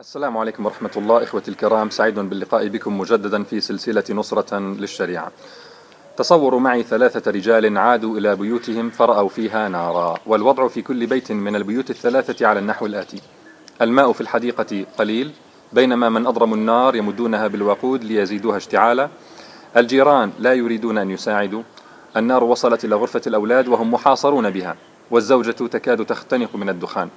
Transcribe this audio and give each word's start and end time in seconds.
السلام 0.00 0.36
عليكم 0.36 0.66
ورحمة 0.66 0.90
الله 0.96 1.22
إخوتي 1.22 1.50
الكرام. 1.50 1.90
سعيد 1.90 2.18
باللقاء 2.18 2.68
بكم 2.68 2.98
مجددا 2.98 3.42
في 3.42 3.60
سلسلة 3.60 4.04
نصرة 4.10 4.58
للشريعة. 4.58 5.32
تصوروا 6.16 6.60
معي 6.60 6.82
ثلاثة 6.82 7.30
رجال 7.30 7.78
عادوا 7.78 8.18
إلى 8.18 8.36
بيوتهم 8.36 8.90
فرأوا 8.90 9.28
فيها 9.28 9.68
نارا 9.68 10.18
والوضع 10.26 10.68
في 10.68 10.82
كل 10.82 11.06
بيت 11.06 11.32
من 11.32 11.56
البيوت 11.56 11.90
الثلاثة 11.90 12.46
على 12.46 12.58
النحو 12.58 12.86
الآتي. 12.86 13.20
الماء 13.82 14.12
في 14.12 14.20
الحديقة 14.20 14.84
قليل 14.98 15.32
بينما 15.72 16.08
من 16.08 16.26
أضرموا 16.26 16.56
النار 16.56 16.96
يمدونها 16.96 17.46
بالوقود 17.46 18.04
ليزيدوها 18.04 18.56
اشتعالا. 18.56 19.08
الجيران 19.76 20.32
لا 20.38 20.52
يريدون 20.54 20.98
أن 20.98 21.10
يساعدوا. 21.10 21.62
النار 22.16 22.44
وصلت 22.44 22.84
إلى 22.84 22.96
غرفة 22.96 23.22
الأولاد 23.26 23.68
وهم 23.68 23.94
محاصرون 23.94 24.50
بها 24.50 24.76
والزوجة 25.10 25.66
تكاد 25.66 26.06
تختنق 26.06 26.56
من 26.56 26.68
الدخان. 26.68 27.08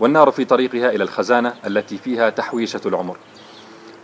والنار 0.00 0.30
في 0.30 0.44
طريقها 0.44 0.90
إلى 0.90 1.04
الخزانة 1.04 1.54
التي 1.66 1.98
فيها 1.98 2.30
تحويشة 2.30 2.80
العمر. 2.86 3.16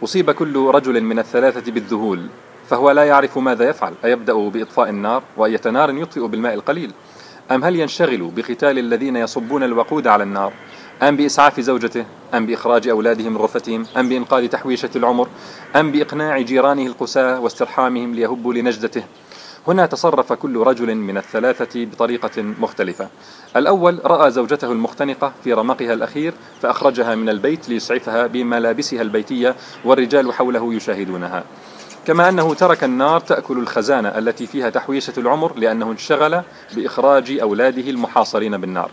أصيب 0.04 0.30
كل 0.30 0.56
رجل 0.56 1.00
من 1.00 1.18
الثلاثة 1.18 1.72
بالذهول 1.72 2.26
فهو 2.68 2.90
لا 2.90 3.04
يعرف 3.04 3.38
ماذا 3.38 3.68
يفعل 3.68 3.94
أيبدأ 4.04 4.32
بإطفاء 4.32 4.88
النار 4.88 5.22
وأية 5.36 5.60
نار 5.66 5.90
يطفئ 5.90 6.26
بالماء 6.26 6.54
القليل؟ 6.54 6.92
أم 7.50 7.64
هل 7.64 7.76
ينشغل 7.76 8.30
بقتال 8.36 8.78
الذين 8.78 9.16
يصبون 9.16 9.62
الوقود 9.62 10.06
على 10.06 10.22
النار؟ 10.22 10.52
أم 11.02 11.16
بإسعاف 11.16 11.60
زوجته؟ 11.60 12.04
أم 12.34 12.46
بإخراج 12.46 12.88
أولاده 12.88 13.28
من 13.28 13.36
غرفتهم 13.36 13.86
أم 13.96 14.08
بإنقاذ 14.08 14.48
تحويشة 14.48 14.90
العمر؟ 14.96 15.28
أم 15.76 15.92
بإقناع 15.92 16.40
جيرانه 16.40 16.86
القساة 16.86 17.40
واسترحامهم 17.40 18.14
ليهبوا 18.14 18.54
لنجدته؟ 18.54 19.04
هنا 19.68 19.86
تصرف 19.86 20.32
كل 20.32 20.56
رجل 20.56 20.94
من 20.94 21.16
الثلاثة 21.16 21.84
بطريقة 21.84 22.42
مختلفة. 22.42 23.08
الأول 23.56 24.00
رأى 24.04 24.30
زوجته 24.30 24.72
المختنقة 24.72 25.32
في 25.44 25.52
رمقها 25.52 25.92
الأخير 25.92 26.34
فأخرجها 26.62 27.14
من 27.14 27.28
البيت 27.28 27.68
ليسعفها 27.68 28.26
بملابسها 28.26 29.02
البيتية 29.02 29.56
والرجال 29.84 30.32
حوله 30.32 30.74
يشاهدونها. 30.74 31.44
كما 32.06 32.28
أنه 32.28 32.54
ترك 32.54 32.84
النار 32.84 33.20
تأكل 33.20 33.58
الخزانة 33.58 34.08
التي 34.08 34.46
فيها 34.46 34.70
تحويشة 34.70 35.12
العمر 35.18 35.56
لأنه 35.56 35.90
انشغل 35.90 36.42
بإخراج 36.76 37.38
أولاده 37.42 37.90
المحاصرين 37.90 38.56
بالنار. 38.56 38.90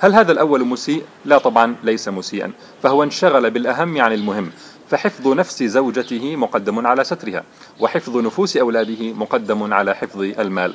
هل 0.00 0.14
هذا 0.14 0.32
الأول 0.32 0.64
مسيء؟ 0.64 1.04
لا 1.24 1.38
طبعا 1.38 1.76
ليس 1.82 2.08
مسيئا. 2.08 2.52
فهو 2.82 3.02
انشغل 3.02 3.50
بالأهم 3.50 4.00
عن 4.00 4.12
المهم. 4.12 4.50
فحفظ 4.90 5.28
نفس 5.28 5.62
زوجته 5.62 6.36
مقدم 6.36 6.86
على 6.86 7.04
سترها 7.04 7.44
وحفظ 7.80 8.16
نفوس 8.16 8.56
أولاده 8.56 9.12
مقدم 9.12 9.74
على 9.74 9.94
حفظ 9.94 10.22
المال. 10.22 10.74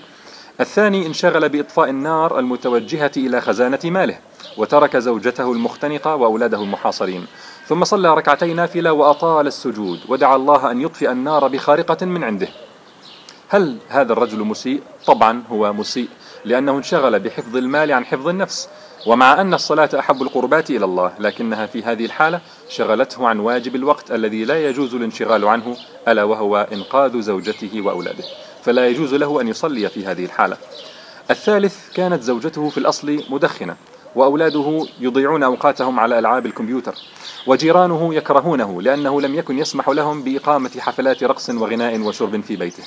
الثاني 0.59 1.07
انشغل 1.07 1.49
بإطفاء 1.49 1.89
النار 1.89 2.39
المتوجهة 2.39 3.11
إلى 3.17 3.41
خزانة 3.41 3.79
ماله 3.83 4.17
وترك 4.57 4.97
زوجته 4.97 5.51
المختنقة 5.51 6.15
وأولاده 6.15 6.61
المحاصرين. 6.61 7.25
ثم 7.67 7.83
صلى 7.83 8.13
ركعتي 8.13 8.53
نافلة 8.53 8.93
وأطال 8.93 9.47
السجود 9.47 9.99
ودعا 10.09 10.35
الله 10.35 10.71
أن 10.71 10.81
يطفئ 10.81 11.11
النار 11.11 11.47
بخارقة 11.47 12.05
من 12.05 12.23
عنده. 12.23 12.47
هل 13.49 13.77
هذا 13.89 14.13
الرجل 14.13 14.39
مسيء؟ 14.39 14.81
طبعا 15.07 15.43
هو 15.51 15.73
مسيء 15.73 16.07
لأنه 16.45 16.77
انشغل 16.77 17.19
بحفظ 17.19 17.55
المال 17.55 17.91
عن 17.91 18.05
حفظ 18.05 18.27
النفس. 18.27 18.69
ومع 19.05 19.41
أن 19.41 19.53
الصلاة 19.53 19.89
أحب 19.99 20.21
القربات 20.21 20.69
إلى 20.69 20.85
الله 20.85 21.11
لكنها 21.19 21.65
في 21.65 21.83
هذه 21.83 22.05
الحالة 22.05 22.41
شغلته 22.69 23.27
عن 23.27 23.39
واجب 23.39 23.75
الوقت 23.75 24.11
الذي 24.11 24.45
لا 24.45 24.69
يجوز 24.69 24.95
الانشغال 24.95 25.45
عنه 25.45 25.77
ألا 26.07 26.23
وهو 26.23 26.67
إنقاذ 26.73 27.21
زوجته 27.21 27.81
وأولاده. 27.81 28.23
فلا 28.63 28.87
يجوز 28.87 29.13
له 29.13 29.41
أن 29.41 29.47
يصلي 29.47 29.89
في 29.89 30.05
هذه 30.05 30.25
الحالة. 30.25 30.57
الثالث 31.31 31.93
كانت 31.93 32.23
زوجته 32.23 32.69
في 32.69 32.77
الأصل 32.77 33.23
مدخنة 33.29 33.75
وأولاده 34.15 34.85
يضيعون 34.99 35.43
أوقاتهم 35.43 35.99
على 35.99 36.19
ألعاب 36.19 36.45
الكمبيوتر 36.45 36.95
وجيرانه 37.47 38.15
يكرهونه 38.15 38.81
لأنه 38.81 39.21
لم 39.21 39.35
يكن 39.35 39.59
يسمح 39.59 39.89
لهم 39.89 40.23
بإقامة 40.23 40.71
حفلات 40.79 41.23
رقص 41.23 41.49
وغناء 41.49 41.99
وشرب 41.99 42.41
في 42.41 42.55
بيته. 42.55 42.83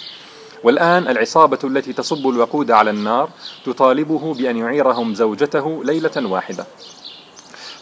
والآن 0.65 1.09
العصابة 1.09 1.59
التي 1.65 1.93
تصب 1.93 2.29
الوقود 2.29 2.71
على 2.71 2.91
النار 2.91 3.29
تطالبه 3.67 4.35
بأن 4.35 4.57
يعيرهم 4.57 5.15
زوجته 5.15 5.85
ليلة 5.85 6.11
واحدة. 6.17 6.67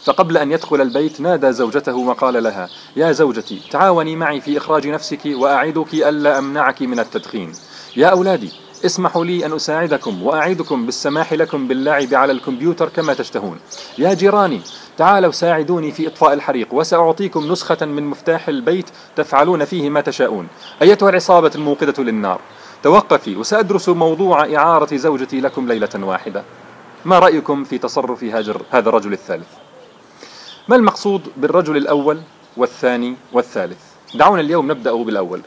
فقبل 0.03 0.37
أن 0.37 0.51
يدخل 0.51 0.81
البيت 0.81 1.21
نادى 1.21 1.51
زوجته 1.51 1.95
وقال 1.95 2.43
لها 2.43 2.69
يا 2.95 3.11
زوجتي 3.11 3.61
تعاوني 3.71 4.15
معي 4.15 4.41
في 4.41 4.57
إخراج 4.57 4.87
نفسك 4.87 5.19
وأعدك 5.25 5.93
ألا 5.93 6.39
أمنعك 6.39 6.81
من 6.81 6.99
التدخين. 6.99 7.53
يا 7.95 8.07
أولادي 8.07 8.51
اسمحوا 8.85 9.25
لي 9.25 9.45
أن 9.45 9.53
أساعدكم 9.53 10.23
وأعيدكم 10.23 10.85
بالسماح 10.85 11.33
لكم 11.33 11.67
باللعب 11.67 12.13
على 12.13 12.31
الكمبيوتر 12.31 12.89
كما 12.89 13.13
تشتهون. 13.13 13.59
يا 13.97 14.13
جيراني 14.13 14.61
تعالوا 14.97 15.31
ساعدوني 15.31 15.91
في 15.91 16.07
إطفاء 16.07 16.33
الحريق 16.33 16.73
وسأعطيكم 16.73 17.51
نسخة 17.51 17.85
من 17.85 18.03
مفتاح 18.03 18.47
البيت 18.47 18.85
تفعلون 19.15 19.65
فيه 19.65 19.89
ما 19.89 20.01
تشاءون. 20.01 20.47
أيتها 20.81 21.09
العصابة 21.09 21.51
الموقدة 21.55 22.03
للنار؟ 22.03 22.39
توقفي 22.83 23.35
وسأدرس 23.35 23.89
موضوع 23.89 24.55
إعارة 24.55 24.95
زوجتي 24.95 25.41
لكم 25.41 25.67
ليلة 25.67 25.89
واحدة. 25.95 26.43
ما 27.05 27.19
رأيكم 27.19 27.63
في 27.63 27.77
تصرف 27.77 28.23
هذا 28.23 28.89
الرجل 28.89 29.13
الثالث؟ 29.13 29.47
ما 30.67 30.75
المقصود 30.75 31.21
بالرجل 31.37 31.77
الأول 31.77 32.21
والثاني 32.57 33.15
والثالث؟ 33.33 33.77
دعونا 34.15 34.41
اليوم 34.41 34.71
نبدأ 34.71 34.93
بالأول. 34.93 35.41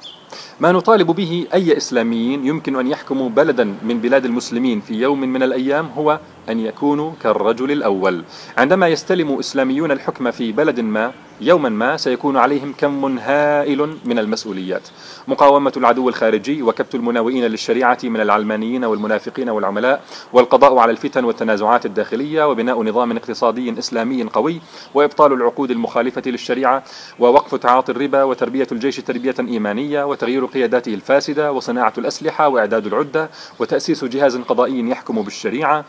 ما 0.60 0.72
نطالب 0.72 1.06
به 1.06 1.46
أي 1.54 1.76
إسلاميين 1.76 2.46
يمكن 2.46 2.76
أن 2.76 2.86
يحكموا 2.86 3.28
بلدا 3.28 3.74
من 3.82 4.00
بلاد 4.00 4.24
المسلمين 4.24 4.80
في 4.80 4.94
يوم 4.94 5.20
من 5.20 5.42
الأيام 5.42 5.91
هو 5.97 6.20
أن 6.50 6.60
يكونوا 6.60 7.12
كالرجل 7.22 7.72
الأول. 7.72 8.24
عندما 8.58 8.88
يستلم 8.88 9.38
إسلاميون 9.38 9.90
الحكم 9.92 10.30
في 10.30 10.52
بلد 10.52 10.80
ما 10.80 11.12
يوما 11.40 11.68
ما 11.68 11.96
سيكون 11.96 12.36
عليهم 12.36 12.74
كم 12.78 13.18
هائل 13.18 13.96
من 14.04 14.18
المسؤوليات. 14.18 14.88
مقاومة 15.28 15.72
العدو 15.76 16.08
الخارجي 16.08 16.62
وكبت 16.62 16.94
المناوئين 16.94 17.44
للشريعة 17.44 17.98
من 18.04 18.20
العلمانيين 18.20 18.84
والمنافقين 18.84 19.50
والعملاء 19.50 20.02
والقضاء 20.32 20.78
على 20.78 20.92
الفتن 20.92 21.24
والتنازعات 21.24 21.86
الداخلية 21.86 22.48
وبناء 22.48 22.82
نظام 22.82 23.16
اقتصادي 23.16 23.78
إسلامي 23.78 24.22
قوي 24.22 24.60
وإبطال 24.94 25.32
العقود 25.32 25.70
المخالفة 25.70 26.22
للشريعة 26.26 26.82
ووقف 27.18 27.54
تعاطي 27.54 27.92
الربا 27.92 28.22
وتربية 28.22 28.66
الجيش 28.72 28.96
تربية 28.96 29.34
إيمانية 29.40 30.04
وتغيير 30.04 30.46
قياداته 30.46 30.94
الفاسدة 30.94 31.52
وصناعة 31.52 31.92
الأسلحة 31.98 32.48
وإعداد 32.48 32.86
العدة 32.86 33.30
وتأسيس 33.58 34.04
جهاز 34.04 34.36
قضائي 34.36 34.90
يحكم 34.90 35.22
بالشريعة 35.22 35.84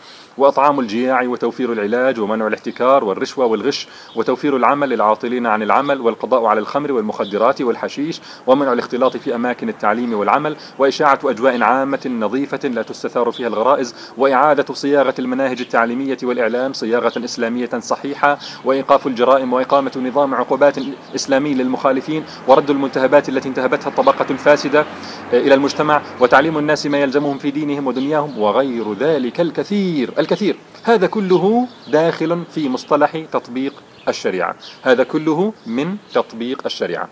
وأطعام 0.51 0.79
الجياع 0.79 1.23
وتوفير 1.23 1.73
العلاج 1.73 2.19
ومنع 2.19 2.47
الاحتكار 2.47 3.03
والرشوة 3.03 3.45
والغش 3.45 3.87
وتوفير 4.15 4.57
العمل 4.57 4.89
للعاطلين 4.89 5.45
عن 5.45 5.63
العمل 5.63 6.01
والقضاء 6.01 6.45
على 6.45 6.59
الخمر 6.59 6.91
والمخدرات 6.91 7.61
والحشيش 7.61 8.21
ومنع 8.47 8.73
الاختلاط 8.73 9.17
في 9.17 9.35
أماكن 9.35 9.69
التعليم 9.69 10.13
والعمل 10.13 10.55
وإشاعة 10.79 11.19
أجواء 11.23 11.63
عامة 11.63 12.11
نظيفة 12.19 12.67
لا 12.67 12.81
تستثار 12.81 13.31
فيها 13.31 13.47
الغرائز 13.47 13.95
وإعادة 14.17 14.73
صياغة 14.73 15.13
المناهج 15.19 15.61
التعليمية 15.61 16.17
والإعلام 16.23 16.73
صياغة 16.73 17.25
إسلامية 17.25 17.69
صحيحة 17.79 18.37
وإيقاف 18.65 19.07
الجرائم 19.07 19.53
وإقامة 19.53 19.91
نظام 20.05 20.35
عقوبات 20.35 20.75
إسلامي 21.15 21.53
للمخالفين 21.53 22.23
ورد 22.47 22.69
المنتهبات 22.69 23.29
التي 23.29 23.49
انتهبتها 23.49 23.89
الطبقة 23.89 24.25
الفاسدة 24.31 24.85
إلى 25.33 25.53
المجتمع 25.53 26.01
وتعليم 26.19 26.57
الناس 26.57 26.85
ما 26.85 26.97
يلزمهم 26.97 27.37
في 27.37 27.51
دينهم 27.51 27.87
ودنياهم 27.87 28.37
وغير 28.39 28.93
ذلك 28.93 29.41
الكثير 29.41 30.09
الكثير. 30.19 30.40
هذا 30.83 31.07
كله 31.07 31.67
داخل 31.87 32.43
في 32.53 32.69
مصطلح 32.69 33.17
تطبيق 33.31 33.73
الشريعة. 34.07 34.55
هذا 34.81 35.03
كله 35.03 35.53
من 35.65 35.97
تطبيق 36.13 36.61
الشريعة. 36.65 37.09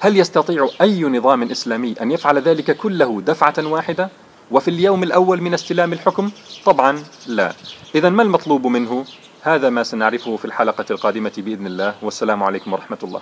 هل 0.00 0.16
يستطيع 0.16 0.68
أي 0.80 1.02
نظام 1.02 1.42
إسلامي 1.42 1.94
أن 2.02 2.10
يفعل 2.10 2.38
ذلك 2.38 2.76
كله 2.76 3.20
دفعة 3.20 3.54
واحدة؟ 3.58 4.08
وفي 4.50 4.68
اليوم 4.68 5.02
الأول 5.02 5.40
من 5.40 5.54
استلام 5.54 5.92
الحكم؟ 5.92 6.30
طبعا 6.64 7.02
لا. 7.26 7.52
إذا 7.94 8.08
ما 8.08 8.22
المطلوب 8.22 8.66
منه؟ 8.66 9.04
هذا 9.42 9.70
ما 9.70 9.82
سنعرفه 9.82 10.36
في 10.36 10.44
الحلقة 10.44 10.84
القادمة 10.90 11.32
بإذن 11.36 11.66
الله. 11.66 11.94
والسلام 12.02 12.42
عليكم 12.42 12.72
ورحمة 12.72 12.98
الله. 13.02 13.20